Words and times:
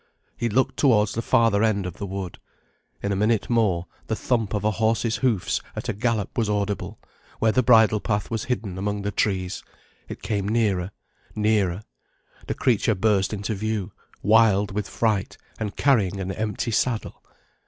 He 0.35 0.49
looked 0.49 0.77
towards 0.77 1.13
the 1.13 1.21
farther 1.21 1.61
end 1.63 1.85
of 1.85 1.97
the 1.97 2.07
wood. 2.07 2.39
In 3.03 3.11
a 3.11 3.15
minute 3.15 3.51
more, 3.51 3.85
the 4.07 4.15
thump 4.15 4.55
of 4.55 4.63
a 4.63 4.71
horse's 4.71 5.17
hoofs 5.17 5.61
at 5.75 5.89
a 5.89 5.93
gallop 5.93 6.35
was 6.39 6.49
audible, 6.49 6.99
where 7.37 7.51
the 7.51 7.61
bridlepath 7.61 8.31
was 8.31 8.45
hidden 8.45 8.79
among 8.79 9.03
the 9.03 9.11
trees. 9.11 9.61
It 10.09 10.23
came 10.23 10.49
nearer 10.49 10.89
nearer 11.35 11.83
the 12.47 12.55
creature 12.55 12.95
burst 12.95 13.31
into 13.31 13.53
view, 13.53 13.91
wild 14.23 14.71
with 14.71 14.89
fright, 14.89 15.37
and 15.59 15.75
carrying 15.77 16.19
an 16.19 16.31
empty 16.31 16.71
saddle. 16.71 17.23